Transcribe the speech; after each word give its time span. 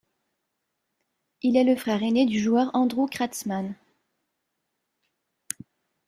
Il 1.43 1.55
est 1.55 1.63
le 1.63 1.75
frère 1.75 2.01
ainé 2.01 2.25
du 2.25 2.39
joueur 2.39 2.71
Andrew 2.73 3.05
Kratzmann. 3.07 3.75